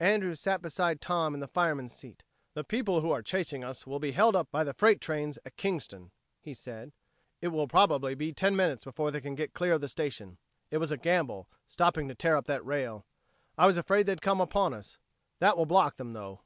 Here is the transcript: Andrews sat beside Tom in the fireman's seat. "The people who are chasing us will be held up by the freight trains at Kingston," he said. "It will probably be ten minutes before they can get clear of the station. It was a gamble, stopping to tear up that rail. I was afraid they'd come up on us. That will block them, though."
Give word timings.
Andrews 0.00 0.40
sat 0.40 0.60
beside 0.60 1.00
Tom 1.00 1.34
in 1.34 1.38
the 1.38 1.46
fireman's 1.46 1.92
seat. 1.92 2.24
"The 2.54 2.64
people 2.64 3.00
who 3.00 3.12
are 3.12 3.22
chasing 3.22 3.62
us 3.62 3.86
will 3.86 4.00
be 4.00 4.10
held 4.10 4.34
up 4.34 4.50
by 4.50 4.64
the 4.64 4.74
freight 4.74 5.00
trains 5.00 5.38
at 5.46 5.56
Kingston," 5.56 6.10
he 6.40 6.52
said. 6.52 6.90
"It 7.40 7.50
will 7.54 7.68
probably 7.68 8.16
be 8.16 8.32
ten 8.32 8.56
minutes 8.56 8.82
before 8.84 9.12
they 9.12 9.20
can 9.20 9.36
get 9.36 9.54
clear 9.54 9.74
of 9.74 9.80
the 9.80 9.88
station. 9.88 10.38
It 10.72 10.78
was 10.78 10.90
a 10.90 10.96
gamble, 10.96 11.48
stopping 11.68 12.08
to 12.08 12.16
tear 12.16 12.34
up 12.34 12.46
that 12.46 12.66
rail. 12.66 13.06
I 13.56 13.66
was 13.68 13.76
afraid 13.76 14.06
they'd 14.06 14.20
come 14.20 14.40
up 14.40 14.56
on 14.56 14.74
us. 14.74 14.98
That 15.38 15.56
will 15.56 15.64
block 15.64 15.94
them, 15.94 16.12
though." 16.12 16.40